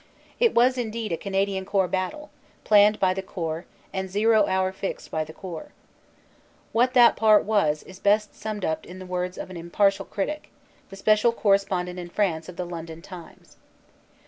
It 0.39 0.55
was 0.55 0.79
indeed 0.79 1.11
a 1.11 1.15
Canadian 1.15 1.63
Corps 1.63 1.87
battle, 1.87 2.31
planned 2.63 2.99
by 2.99 3.13
the 3.13 3.21
Corps 3.21 3.65
and 3.93 4.09
"zero" 4.09 4.47
hour 4.47 4.71
fixed 4.71 5.11
by 5.11 5.23
the 5.23 5.31
Corps. 5.31 5.73
What 6.71 6.95
that 6.95 7.15
part 7.15 7.43
was 7.43 7.83
is 7.83 7.99
best 7.99 8.33
summed 8.33 8.65
up 8.65 8.83
in 8.83 8.97
the 8.97 9.05
words 9.05 9.37
of 9.37 9.51
an 9.51 9.57
impartial 9.57 10.05
critic, 10.05 10.49
the 10.89 10.95
special 10.95 11.31
correspondent 11.31 11.99
in 11.99 12.09
France 12.09 12.49
of 12.49 12.55
the 12.55 12.65
London 12.65 13.03
Times. 13.03 13.57